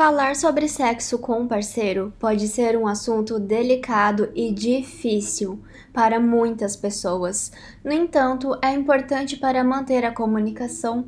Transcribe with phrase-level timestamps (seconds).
[0.00, 6.74] Falar sobre sexo com um parceiro pode ser um assunto delicado e difícil para muitas
[6.74, 7.52] pessoas.
[7.84, 11.04] No entanto, é importante para manter a comunicação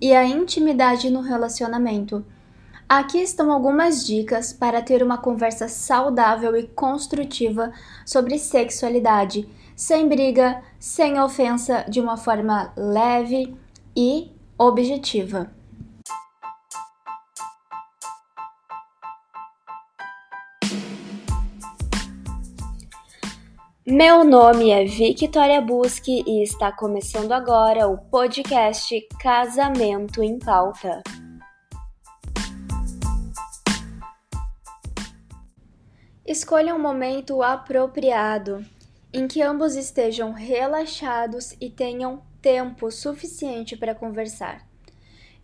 [0.00, 2.24] e a intimidade no relacionamento.
[2.88, 7.72] Aqui estão algumas dicas para ter uma conversa saudável e construtiva
[8.04, 13.56] sobre sexualidade, sem briga, sem ofensa, de uma forma leve
[13.96, 15.50] e objetiva.
[23.88, 31.04] Meu nome é Victoria Busque e está começando agora o podcast Casamento em Pauta.
[36.26, 38.66] Escolha um momento apropriado
[39.12, 44.66] em que ambos estejam relaxados e tenham tempo suficiente para conversar.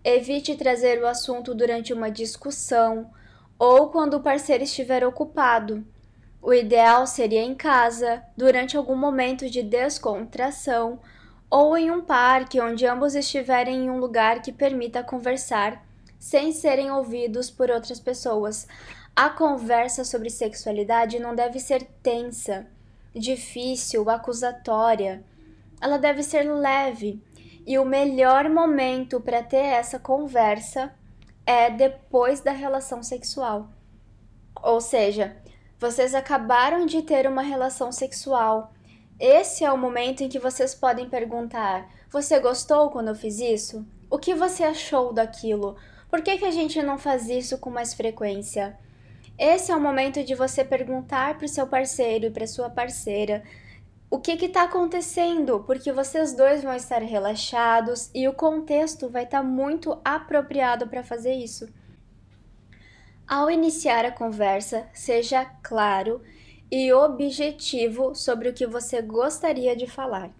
[0.02, 3.08] Evite trazer o assunto durante uma discussão
[3.56, 5.86] ou quando o parceiro estiver ocupado
[6.42, 10.98] o ideal seria em casa, durante algum momento de descontração,
[11.48, 15.86] ou em um parque onde ambos estiverem em um lugar que permita conversar
[16.18, 18.66] sem serem ouvidos por outras pessoas.
[19.14, 22.66] A conversa sobre sexualidade não deve ser tensa,
[23.14, 25.22] difícil, acusatória.
[25.80, 27.22] Ela deve ser leve.
[27.64, 30.92] E o melhor momento para ter essa conversa
[31.46, 33.68] é depois da relação sexual.
[34.60, 35.36] Ou seja,
[35.82, 38.72] vocês acabaram de ter uma relação sexual.
[39.18, 43.84] Esse é o momento em que vocês podem perguntar: Você gostou quando eu fiz isso?
[44.08, 45.74] O que você achou daquilo?
[46.08, 48.78] Por que, que a gente não faz isso com mais frequência?
[49.36, 53.42] Esse é o momento de você perguntar para o seu parceiro e para sua parceira
[54.08, 59.38] o que está acontecendo, porque vocês dois vão estar relaxados e o contexto vai estar
[59.38, 61.66] tá muito apropriado para fazer isso.
[63.34, 66.20] Ao iniciar a conversa, seja claro
[66.70, 70.30] e objetivo sobre o que você gostaria de falar.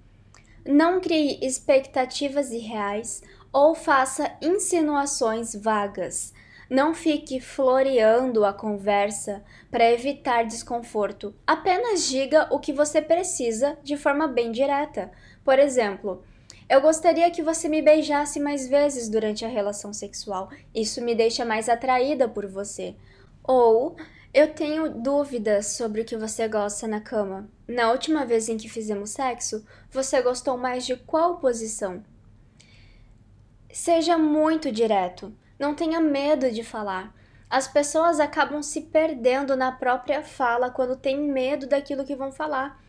[0.62, 6.34] Não crie expectativas irreais ou faça insinuações vagas.
[6.68, 11.34] Não fique floreando a conversa para evitar desconforto.
[11.46, 15.10] Apenas diga o que você precisa de forma bem direta.
[15.42, 16.22] Por exemplo,
[16.68, 20.50] eu gostaria que você me beijasse mais vezes durante a relação sexual.
[20.74, 22.94] Isso me deixa mais atraída por você.
[23.42, 23.96] Ou
[24.32, 27.48] eu tenho dúvidas sobre o que você gosta na cama.
[27.68, 32.02] Na última vez em que fizemos sexo, você gostou mais de qual posição?
[33.70, 35.34] Seja muito direto.
[35.58, 37.14] Não tenha medo de falar.
[37.50, 42.82] As pessoas acabam se perdendo na própria fala quando têm medo daquilo que vão falar.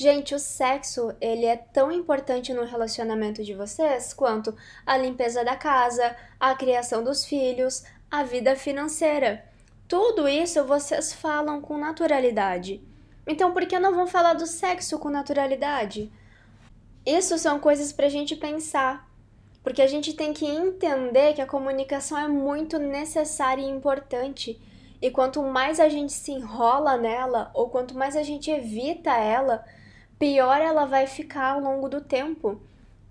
[0.00, 4.54] Gente, o sexo, ele é tão importante no relacionamento de vocês quanto
[4.86, 9.44] a limpeza da casa, a criação dos filhos, a vida financeira.
[9.88, 12.80] Tudo isso vocês falam com naturalidade.
[13.26, 16.12] Então, por que não vão falar do sexo com naturalidade?
[17.04, 19.04] Isso são coisas para a gente pensar,
[19.64, 24.62] porque a gente tem que entender que a comunicação é muito necessária e importante.
[25.02, 29.64] E quanto mais a gente se enrola nela, ou quanto mais a gente evita ela,
[30.18, 32.60] pior ela vai ficar ao longo do tempo.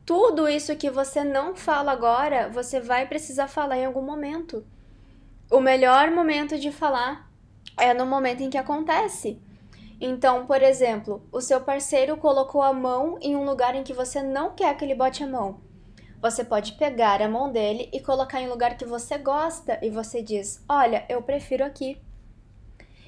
[0.05, 4.65] Tudo isso que você não fala agora, você vai precisar falar em algum momento.
[5.51, 7.31] O melhor momento de falar
[7.77, 9.41] é no momento em que acontece.
[9.99, 14.21] Então, por exemplo, o seu parceiro colocou a mão em um lugar em que você
[14.21, 15.61] não quer que ele bote a mão.
[16.21, 19.89] Você pode pegar a mão dele e colocar em um lugar que você gosta e
[19.89, 21.99] você diz: "Olha, eu prefiro aqui".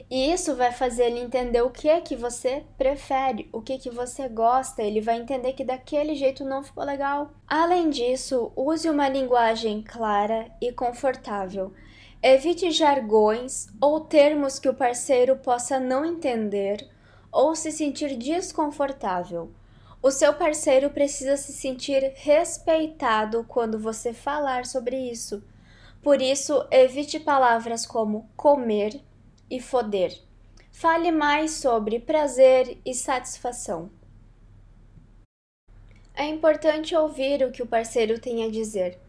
[0.10, 3.78] E isso vai fazer ele entender o que é que você prefere, o que é
[3.78, 4.84] que você gosta.
[4.84, 7.32] Ele vai entender que daquele jeito não ficou legal.
[7.48, 11.74] Além disso, use uma linguagem clara e confortável.
[12.22, 16.88] Evite jargões ou termos que o parceiro possa não entender
[17.32, 19.52] ou se sentir desconfortável.
[20.02, 25.44] O seu parceiro precisa se sentir respeitado quando você falar sobre isso.
[26.02, 29.02] Por isso, evite palavras como comer,
[29.50, 30.18] e foder.
[30.72, 33.90] Fale mais sobre prazer e satisfação.
[36.14, 39.00] É importante ouvir o que o parceiro tem a dizer,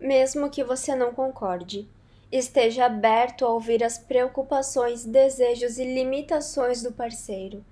[0.00, 1.88] mesmo que você não concorde.
[2.30, 7.64] Esteja aberto a ouvir as preocupações, desejos e limitações do parceiro.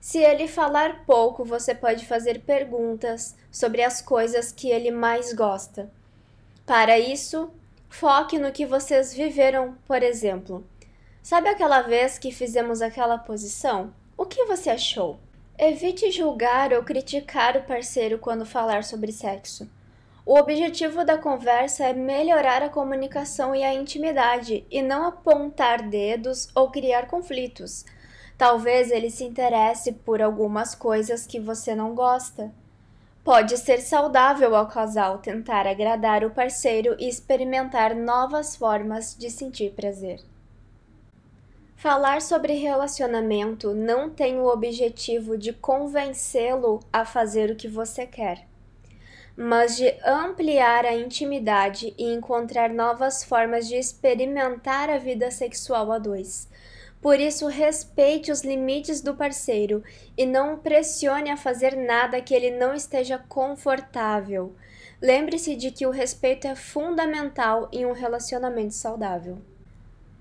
[0.00, 5.90] Se ele falar pouco, você pode fazer perguntas sobre as coisas que ele mais gosta.
[6.64, 7.50] Para isso,
[7.88, 10.64] foque no que vocês viveram, por exemplo.
[11.28, 13.92] Sabe aquela vez que fizemos aquela posição?
[14.16, 15.20] O que você achou?
[15.58, 19.68] Evite julgar ou criticar o parceiro quando falar sobre sexo.
[20.24, 26.48] O objetivo da conversa é melhorar a comunicação e a intimidade e não apontar dedos
[26.54, 27.84] ou criar conflitos.
[28.38, 32.50] Talvez ele se interesse por algumas coisas que você não gosta.
[33.22, 39.72] Pode ser saudável ao casal tentar agradar o parceiro e experimentar novas formas de sentir
[39.72, 40.20] prazer.
[41.78, 48.48] Falar sobre relacionamento não tem o objetivo de convencê-lo a fazer o que você quer
[49.40, 55.98] mas de ampliar a intimidade e encontrar novas formas de experimentar a vida sexual a
[55.98, 56.48] dois.
[57.00, 59.84] Por isso, respeite os limites do parceiro
[60.16, 64.56] e não o pressione a fazer nada que ele não esteja confortável.
[65.00, 69.38] Lembre-se de que o respeito é fundamental em um relacionamento saudável.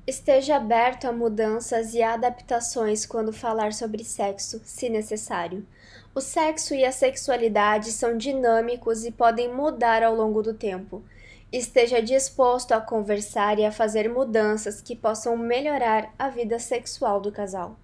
[0.07, 5.67] Esteja aberto a mudanças e adaptações quando falar sobre sexo, se necessário.
[6.15, 11.03] O sexo e a sexualidade são dinâmicos e podem mudar ao longo do tempo.
[11.51, 17.29] Esteja disposto a conversar e a fazer mudanças que possam melhorar a vida sexual do
[17.29, 17.75] casal.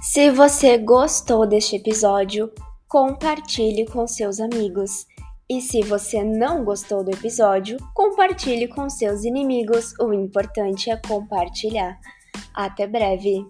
[0.00, 2.50] Se você gostou deste episódio,
[2.88, 5.06] compartilhe com seus amigos.
[5.48, 9.94] E se você não gostou do episódio, compartilhe com seus inimigos.
[10.00, 11.98] O importante é compartilhar.
[12.54, 13.46] Até breve!